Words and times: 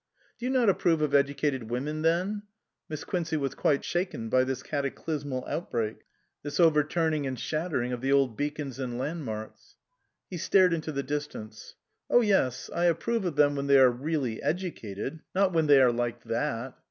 "Do 0.39 0.47
you 0.47 0.49
not 0.49 0.67
approve 0.67 0.99
of 1.03 1.13
educated 1.13 1.69
women 1.69 2.01
then?" 2.01 2.41
Miss 2.89 3.03
Quincey 3.03 3.37
was 3.37 3.53
quite 3.53 3.85
shaken 3.85 4.29
by 4.29 4.43
this 4.43 4.63
cataclysmal 4.63 5.45
outbreak, 5.47 5.97
this 6.41 6.59
overturning 6.59 7.27
and 7.27 7.39
shattering 7.39 7.93
of 7.93 8.01
the 8.01 8.11
old 8.11 8.35
beacons 8.35 8.79
and 8.79 8.97
landmarks. 8.97 9.75
He 10.27 10.37
stared 10.37 10.73
into 10.73 10.91
the 10.91 11.03
distance." 11.03 11.75
Oh 12.09 12.21
yes, 12.21 12.67
I 12.73 12.85
approve 12.85 13.25
of 13.25 13.35
them 13.35 13.53
when 13.55 13.67
they 13.67 13.77
are 13.77 13.91
really 13.91 14.41
educated 14.41 15.19
not 15.35 15.53
when 15.53 15.67
they 15.67 15.79
are 15.79 15.91
like 15.91 16.23
that. 16.23 16.75